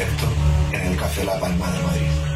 [0.00, 2.27] en el Café La Palma de Madrid.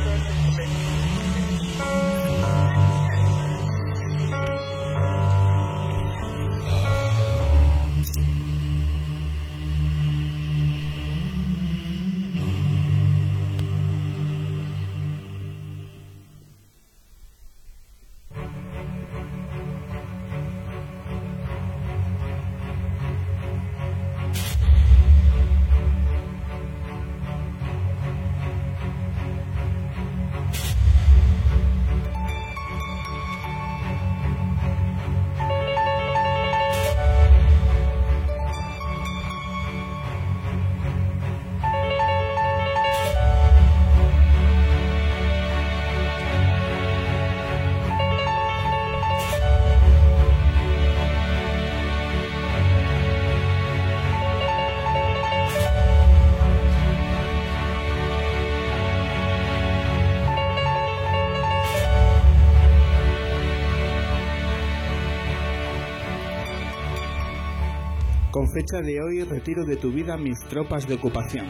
[68.53, 71.47] Fecha de hoy retiro de tu vida mis tropas de ocupación.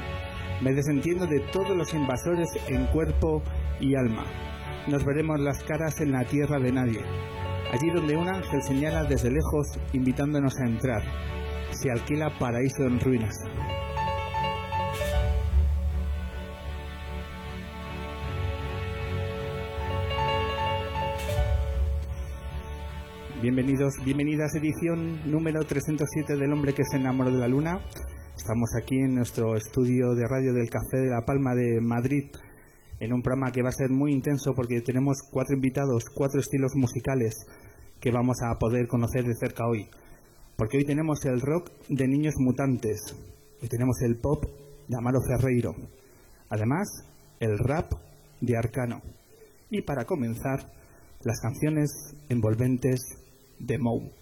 [0.63, 3.43] Me desentiendo de todos los invasores en cuerpo
[3.81, 4.25] y alma.
[4.87, 7.01] Nos veremos las caras en la tierra de nadie.
[7.73, 11.03] Allí donde un ángel señala desde lejos invitándonos a entrar.
[11.71, 13.35] Se alquila paraíso en ruinas.
[23.43, 27.81] Bienvenidos, bienvenidas edición número 307 del hombre que se enamoró de la luna.
[28.37, 32.31] Estamos aquí en nuestro estudio de radio del Café de la Palma de Madrid
[33.01, 36.77] en un programa que va a ser muy intenso porque tenemos cuatro invitados, cuatro estilos
[36.77, 37.35] musicales
[38.01, 39.91] que vamos a poder conocer de cerca hoy.
[40.57, 43.01] Porque hoy tenemos el rock de Niños Mutantes,
[43.61, 44.45] hoy tenemos el pop
[44.87, 45.75] de Amaro Ferreiro,
[46.49, 46.87] además
[47.41, 47.91] el rap
[48.41, 49.03] de Arcano.
[49.69, 50.71] Y para comenzar,
[51.25, 51.91] las canciones
[52.29, 53.22] envolventes
[53.63, 54.22] de Mou.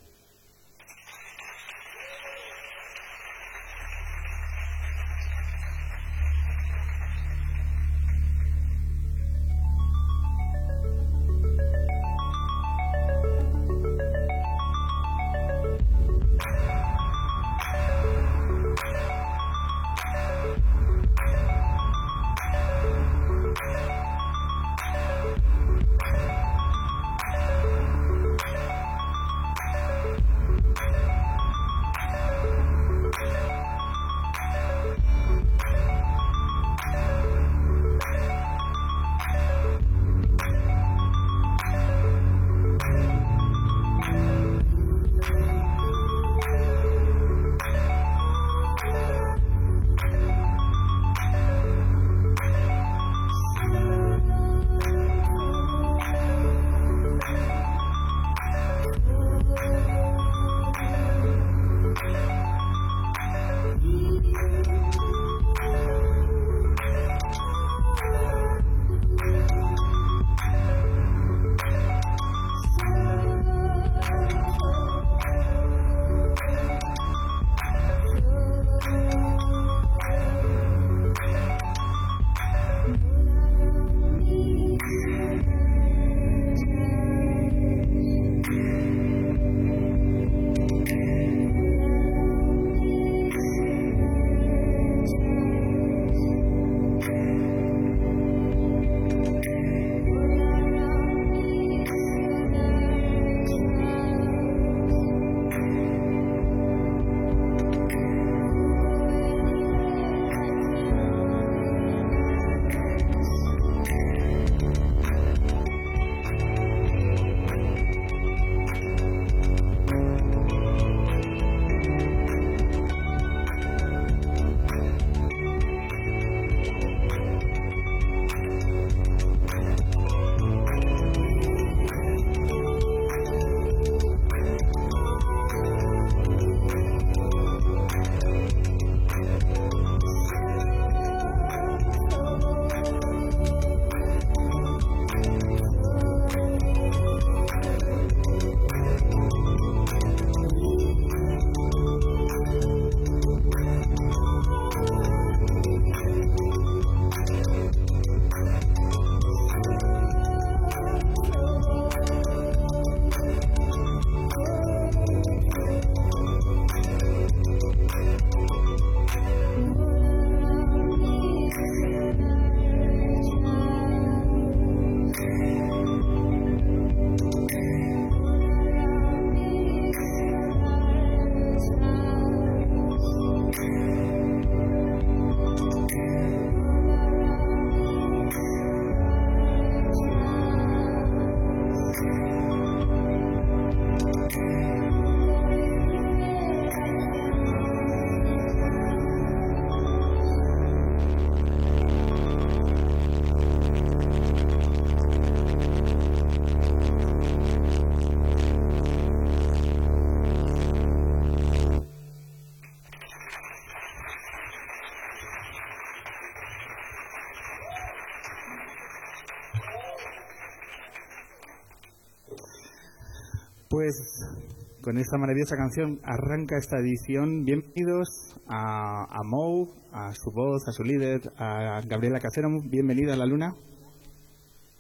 [224.90, 227.44] Con esta maravillosa canción arranca esta edición.
[227.44, 228.08] Bienvenidos
[228.48, 232.48] a, a Mou, a su voz, a su líder, a Gabriela Casero.
[232.64, 233.54] Bienvenida a la luna.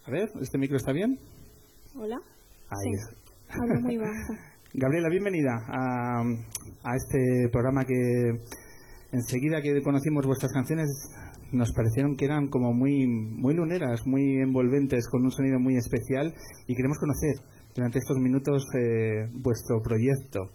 [0.04, 1.16] A ver, ¿este micro está bien?
[1.94, 2.16] Hola.
[2.70, 3.16] Ahí Sí.
[3.50, 4.34] Hablo muy bajo.
[4.74, 7.94] Gabriela, bienvenida a, a este programa que
[9.12, 10.88] enseguida que conocimos vuestras canciones
[11.52, 16.34] nos parecieron que eran como muy, muy luneras, muy envolventes, con un sonido muy especial
[16.66, 17.34] y queremos conocer
[17.80, 20.50] durante estos minutos eh, vuestro proyecto.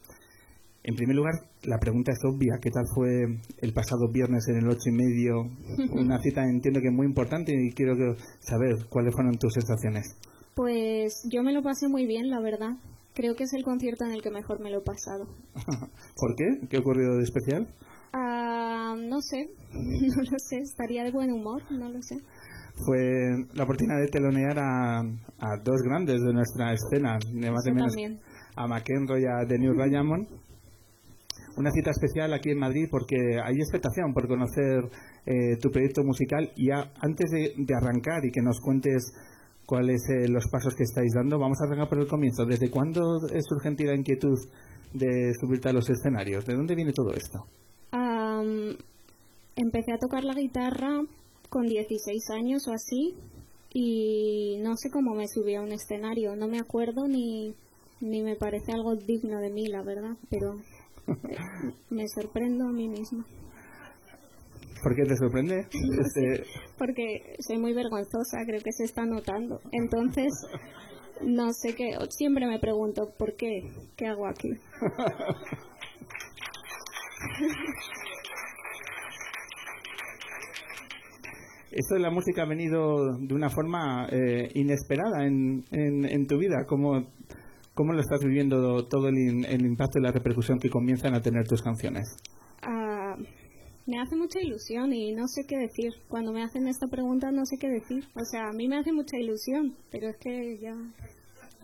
[0.83, 1.33] En primer lugar,
[1.63, 2.59] la pregunta es obvia.
[2.61, 5.41] ¿Qué tal fue el pasado viernes en el ocho y medio?
[5.99, 7.95] Una cita entiendo que muy importante y quiero
[8.41, 10.05] saber cuáles fueron tus sensaciones.
[10.53, 12.77] Pues yo me lo pasé muy bien, la verdad.
[13.15, 15.25] Creo que es el concierto en el que mejor me lo he pasado.
[16.15, 16.67] ¿Por qué?
[16.69, 17.67] ¿Qué ha ocurrido de especial?
[18.13, 20.57] Ah, no sé, no lo sé.
[20.57, 22.17] Estaría de buen humor, no lo sé.
[22.85, 27.73] Fue la oportunidad de telonear a, a dos grandes de nuestra escena, ni más Yo
[27.73, 28.19] menos también.
[28.55, 30.27] a McEnroe y a The New Diamond.
[31.57, 34.89] Una cita especial aquí en Madrid porque hay expectación por conocer
[35.25, 39.13] eh, tu proyecto musical y a- antes de, de arrancar y que nos cuentes
[39.65, 42.45] cuáles eh, los pasos que estáis dando, vamos a arrancar por el comienzo.
[42.45, 44.37] ¿Desde cuándo surge en ti la inquietud
[44.93, 46.45] de subirte a los escenarios?
[46.45, 47.45] ¿De dónde viene todo esto?
[47.91, 48.75] Am,
[49.55, 50.99] empecé a tocar la guitarra
[51.55, 53.15] con 16 años o así
[53.73, 56.35] y no sé cómo me subí a un escenario.
[56.35, 57.55] No me acuerdo ni,
[58.01, 60.59] ni me parece algo digno de mí, la verdad, pero
[61.89, 63.25] me sorprendo a mí misma.
[64.83, 65.65] ¿Por qué te sorprende?
[65.71, 66.43] Este,
[66.77, 69.61] porque soy muy vergonzosa, creo que se está notando.
[69.71, 70.33] Entonces,
[71.21, 73.61] no sé qué, siempre me pregunto, ¿por qué?
[73.95, 74.49] ¿Qué hago aquí?
[81.75, 86.37] Esto de la música ha venido de una forma eh, inesperada en, en, en tu
[86.37, 86.63] vida.
[86.65, 87.05] ¿Cómo,
[87.73, 91.45] ¿Cómo lo estás viviendo todo el, el impacto y la repercusión que comienzan a tener
[91.45, 92.05] tus canciones?
[92.61, 93.17] Ah,
[93.85, 95.91] me hace mucha ilusión y no sé qué decir.
[96.07, 98.05] Cuando me hacen esta pregunta no sé qué decir.
[98.15, 100.73] O sea, a mí me hace mucha ilusión, pero es que ya...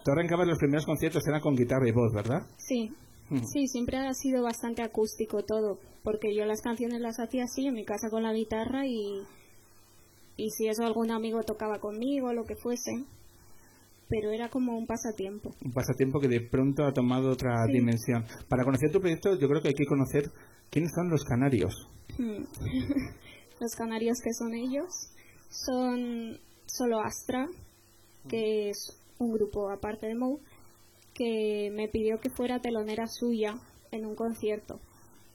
[0.03, 2.41] Tú arrancabas los primeros conciertos, eran con guitarra y voz, ¿verdad?
[2.57, 2.91] Sí,
[3.53, 7.75] sí, siempre ha sido bastante acústico todo, porque yo las canciones las hacía así en
[7.75, 9.21] mi casa con la guitarra y,
[10.43, 12.91] y si eso algún amigo tocaba conmigo, lo que fuese,
[14.09, 15.51] pero era como un pasatiempo.
[15.63, 17.73] Un pasatiempo que de pronto ha tomado otra Sí.
[17.73, 18.25] dimensión.
[18.49, 20.31] Para conocer tu proyecto, yo creo que hay que conocer
[20.71, 21.73] quiénes son los canarios.
[22.17, 22.43] Hmm.
[23.59, 24.89] Los canarios que son ellos
[25.49, 27.47] son solo Astra,
[28.27, 30.39] que es un grupo aparte de Mou,
[31.13, 33.53] que me pidió que fuera telonera suya
[33.91, 34.79] en un concierto.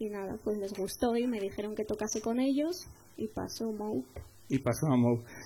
[0.01, 4.05] Y nada, pues les gustó y me dijeron que tocase con ellos y pasó Mou.
[4.49, 4.97] Y pasó a.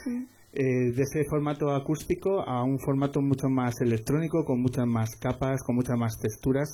[0.04, 0.26] Sí.
[0.52, 5.62] Eh, de ese formato acústico a un formato mucho más electrónico, con muchas más capas,
[5.64, 6.68] con muchas más texturas.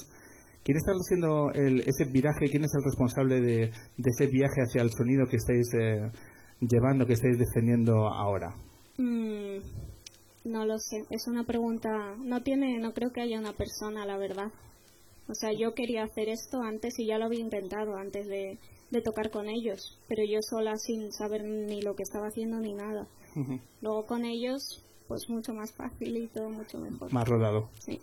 [0.64, 2.48] ¿Quién está haciendo el- ese viraje?
[2.50, 3.56] ¿Quién es el responsable de,
[3.98, 6.10] de ese viaje hacia el sonido que estáis eh,
[6.60, 8.56] llevando, que estáis defendiendo ahora?
[8.96, 9.58] Mm,
[10.46, 14.16] no lo sé, es una pregunta, no tiene, no creo que haya una persona, la
[14.16, 14.50] verdad.
[15.28, 18.58] O sea, yo quería hacer esto antes y ya lo había intentado antes de,
[18.90, 22.74] de tocar con ellos, pero yo sola sin saber ni lo que estaba haciendo ni
[22.74, 23.06] nada.
[23.82, 27.12] Luego con ellos, pues mucho más fácil y todo mucho mejor.
[27.12, 27.68] Más rodado.
[27.84, 28.00] Sí.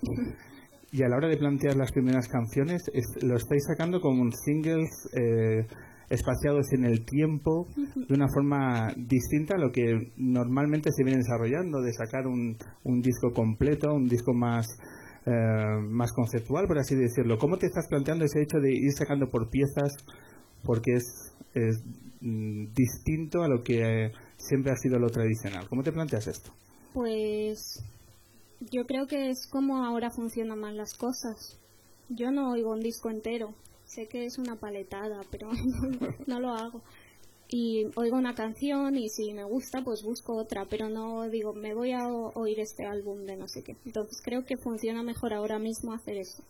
[0.91, 4.89] Y a la hora de plantear las primeras canciones, es- lo estáis sacando como singles
[5.13, 5.65] eh,
[6.09, 11.81] espaciados en el tiempo, de una forma distinta a lo que normalmente se viene desarrollando,
[11.81, 14.67] de sacar un, un disco completo, un disco más,
[15.25, 15.31] eh,
[15.89, 17.39] más conceptual, por así decirlo.
[17.39, 19.93] ¿Cómo te estás planteando ese hecho de ir sacando por piezas?
[20.63, 21.33] Porque es,
[22.21, 25.67] mm, distinto a lo que eh, siempre ha sido lo tradicional.
[25.69, 26.51] ¿Cómo te planteas esto?
[26.93, 27.83] Pues
[28.71, 31.59] yo creo que es como ahora funcionan más las cosas.
[32.09, 33.53] Yo no oigo un disco entero.
[33.85, 35.49] Sé que es una paletada, pero
[36.27, 36.81] no lo hago.
[37.49, 41.75] Y oigo una canción y si me gusta, pues busco otra, pero no digo, me
[41.75, 43.75] voy a oír este álbum de no sé qué.
[43.85, 46.43] Entonces creo que funciona mejor ahora mismo hacer eso.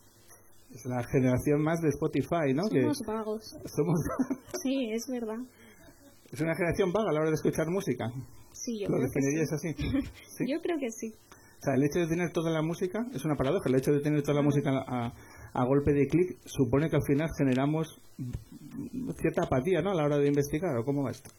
[0.74, 2.68] Es la generación más de Spotify, ¿no?
[2.68, 3.56] Que Somos vagos.
[3.66, 4.00] somos
[4.62, 5.38] Sí, es verdad.
[6.32, 8.10] Es una generación vaga a la hora de escuchar música.
[8.52, 9.68] Sí, yo ¿Lo creo que definirías sí.
[9.68, 10.08] así?
[10.38, 10.44] ¿Sí?
[10.50, 11.14] Yo creo que sí.
[11.30, 13.68] O sea, el hecho de tener toda la música es una paradoja.
[13.68, 15.14] El hecho de tener toda la música a,
[15.52, 18.00] a golpe de clic supone que al final generamos
[19.20, 19.92] cierta apatía, ¿no?
[19.92, 20.76] A la hora de investigar.
[20.76, 21.30] ¿O cómo va esto?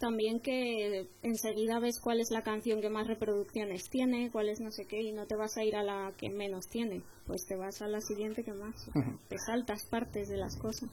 [0.00, 4.70] También que enseguida ves cuál es la canción que más reproducciones tiene, cuál es no
[4.70, 7.56] sé qué, y no te vas a ir a la que menos tiene, pues te
[7.56, 8.74] vas a la siguiente que más.
[9.28, 10.90] Te saltas partes de las cosas.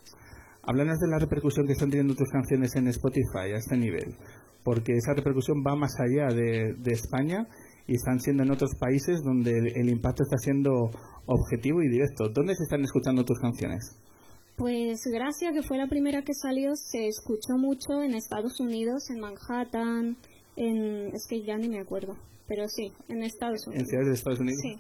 [0.64, 4.16] Háblanos de la repercusión que están teniendo tus canciones en Spotify a este nivel.
[4.64, 7.48] Porque esa repercusión va más allá de, de España
[7.88, 10.92] y están siendo en otros países donde el, el impacto está siendo
[11.26, 12.30] objetivo y directo.
[12.32, 13.98] ¿Dónde se están escuchando tus canciones?
[14.56, 19.20] Pues Gracia, que fue la primera que salió, se escuchó mucho en Estados Unidos, en
[19.20, 20.18] Manhattan,
[20.56, 21.16] en...
[21.16, 22.18] es que ya ni me acuerdo,
[22.48, 23.84] pero sí, en Estados Unidos.
[23.84, 24.62] ¿En ciudades de Estados Unidos?
[24.62, 24.80] Sí.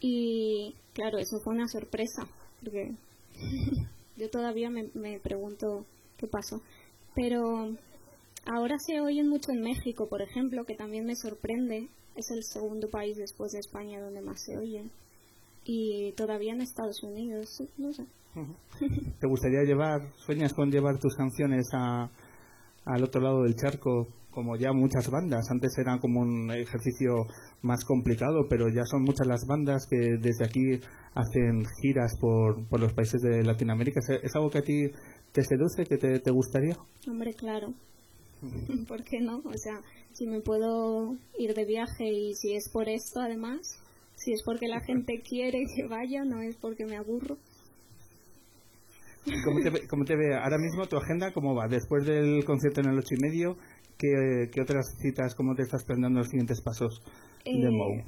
[0.00, 2.26] Y claro, eso fue una sorpresa,
[2.60, 2.94] porque
[4.16, 5.84] yo todavía me, me pregunto
[6.16, 6.62] qué pasó.
[7.14, 7.76] Pero
[8.46, 11.88] ahora se oyen mucho en México, por ejemplo, que también me sorprende.
[12.16, 14.90] Es el segundo país después de España donde más se oyen.
[15.64, 18.06] Y todavía en Estados Unidos, no sé.
[18.34, 22.10] ¿Te gustaría llevar, sueñas con llevar tus canciones a,
[22.84, 25.50] al otro lado del charco, como ya muchas bandas?
[25.50, 27.26] Antes era como un ejercicio
[27.62, 30.80] más complicado, pero ya son muchas las bandas que desde aquí
[31.14, 34.00] hacen giras por, por los países de Latinoamérica.
[34.22, 34.90] ¿Es algo que a ti
[35.32, 36.76] te seduce, que te, te gustaría?
[37.08, 37.74] Hombre, claro.
[38.88, 39.38] ¿Por qué no?
[39.38, 39.80] O sea,
[40.12, 43.60] si me puedo ir de viaje y si es por esto además,
[44.14, 47.36] si es porque la gente quiere que vaya, no es porque me aburro.
[49.44, 51.32] ¿Cómo te, cómo te ve ahora mismo tu agenda?
[51.32, 51.68] ¿Cómo va?
[51.68, 53.56] Después del concierto en el ocho y medio,
[53.98, 57.02] ¿qué, qué otras citas, cómo te estás planeando los siguientes pasos
[57.44, 58.02] de Eh, Mou?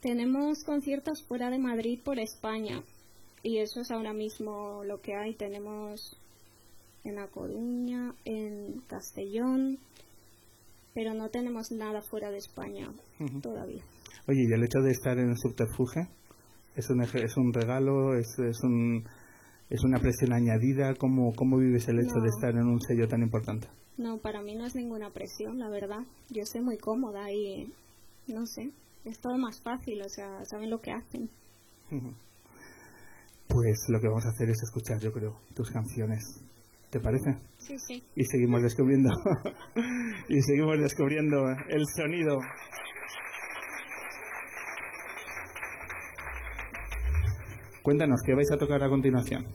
[0.00, 2.82] Tenemos conciertos fuera de Madrid por España
[3.42, 5.34] y eso es ahora mismo lo que hay.
[5.34, 6.16] Tenemos
[7.04, 9.78] en La Coruña, en Castellón,
[10.94, 12.92] pero no tenemos nada fuera de España
[13.42, 13.82] todavía.
[14.28, 16.08] Oye, ¿y el hecho de estar en Subterfuge?
[16.76, 18.14] ¿Es un, es un regalo?
[18.14, 19.04] ¿Es, es, un,
[19.70, 20.94] ¿Es una presión añadida?
[20.94, 22.22] ¿Cómo, ¿Cómo vives el hecho No.
[22.22, 23.68] de estar en un sello tan importante?
[23.98, 26.00] No, para mí no es ninguna presión, la verdad.
[26.30, 27.72] Yo estoy muy cómoda y
[28.28, 28.70] no sé,
[29.04, 31.28] es todo más fácil, o sea, saben lo que hacen.
[33.48, 36.22] Pues lo que vamos a hacer es escuchar, yo creo, tus canciones.
[36.90, 37.36] ¿Te parece?
[37.58, 38.02] Sí, sí.
[38.14, 39.10] Y seguimos descubriendo.
[40.28, 42.38] y seguimos descubriendo el sonido.
[47.82, 49.46] Cuéntanos, ¿qué vais a tocar a continuación?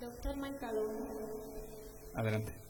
[0.00, 0.90] Doctor Mancalón.
[2.14, 2.67] Adelante.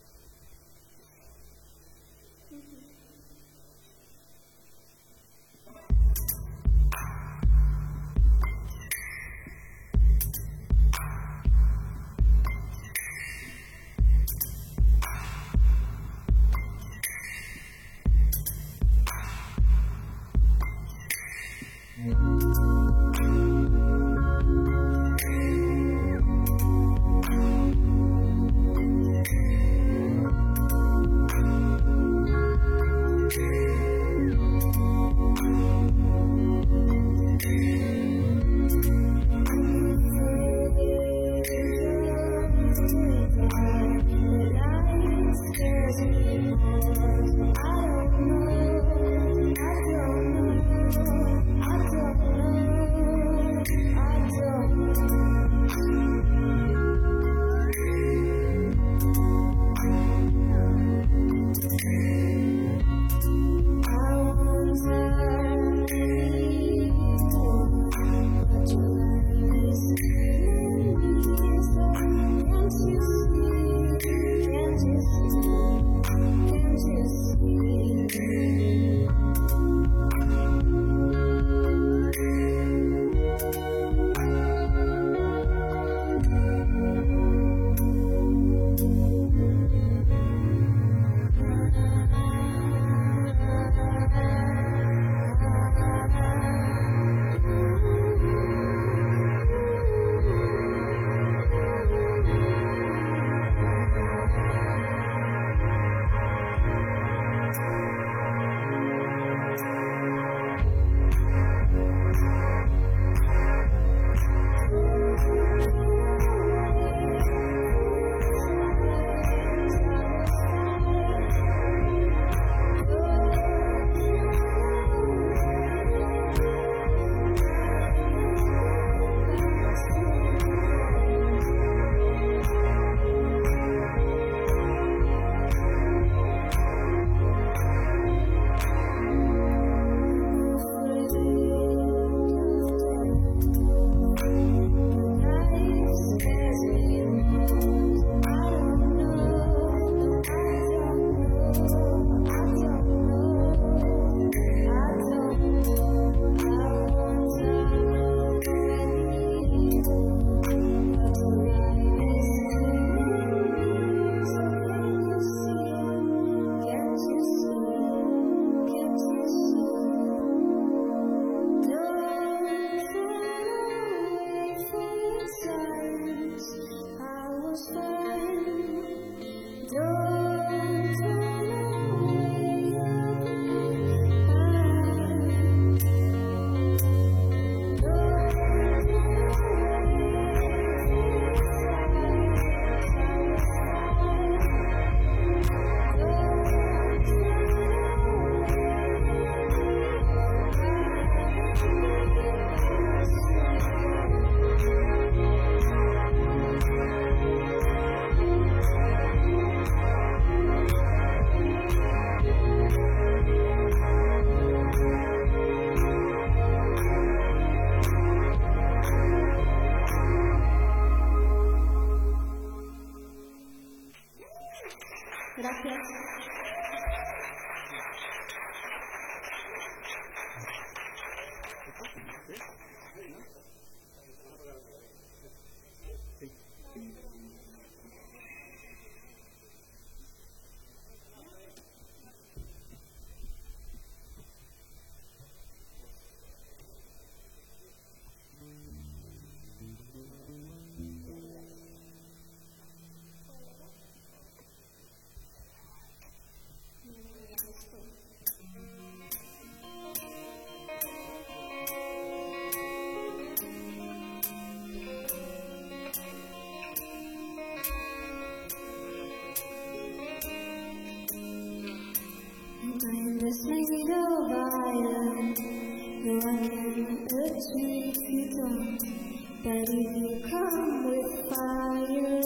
[279.44, 282.22] But if you come with fire,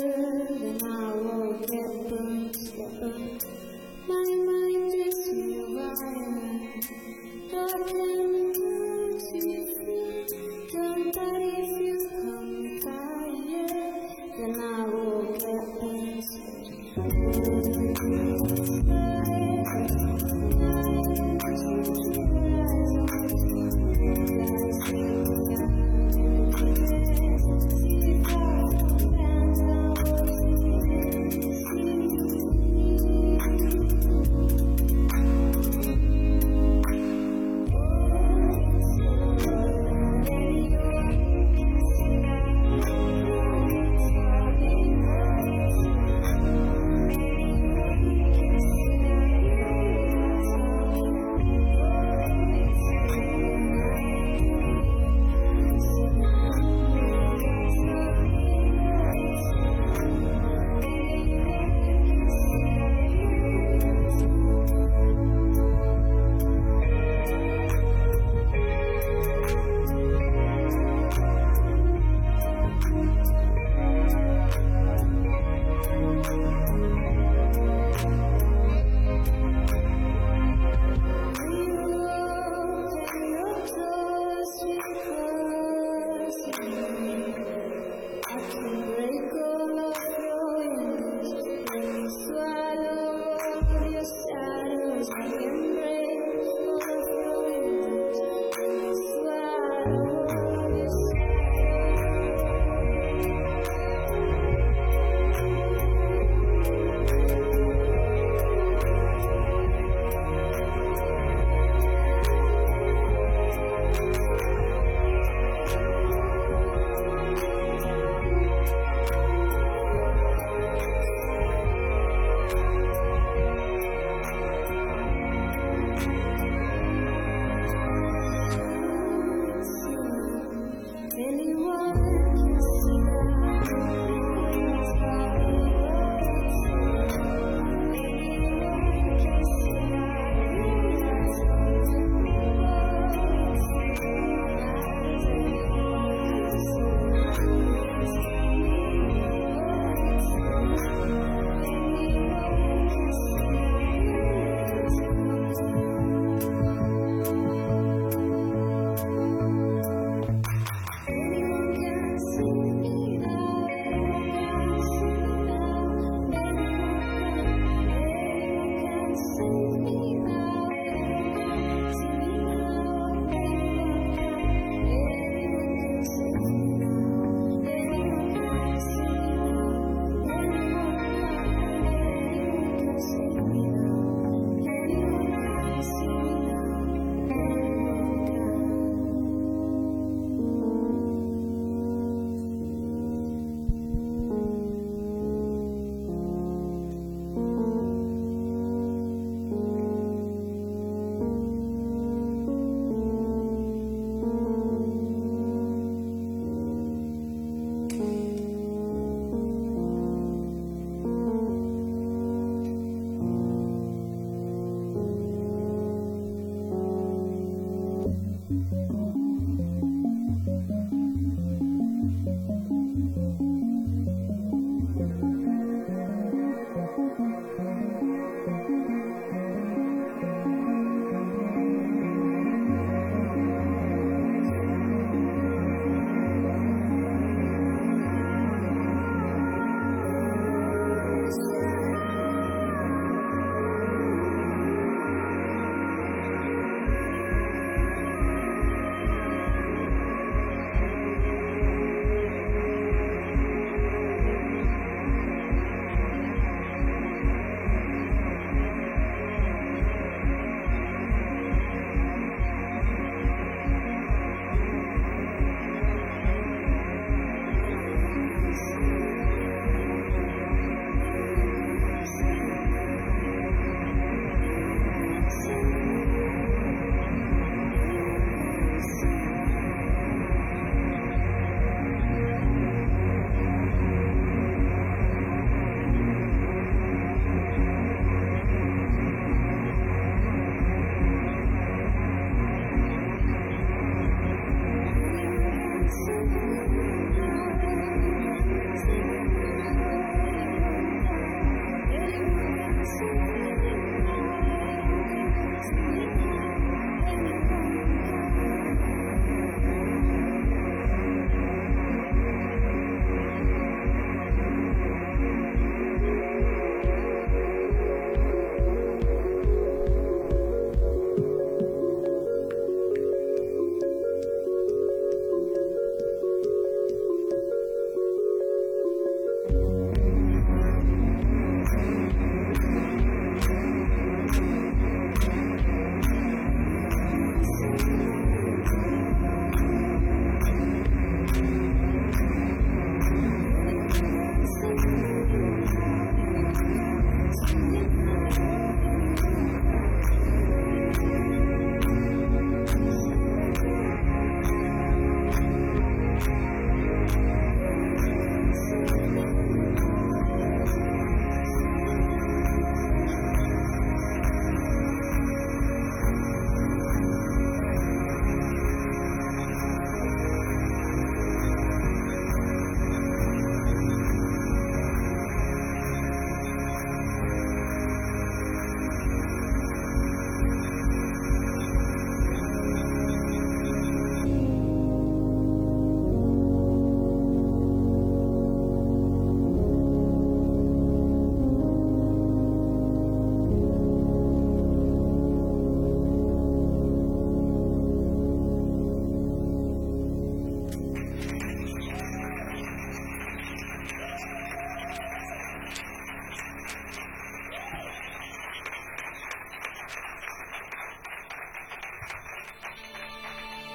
[0.58, 3.44] then I will get burnt, get burnt.
[4.08, 5.18] My mind is
[5.76, 6.32] fire.
[7.50, 8.21] Can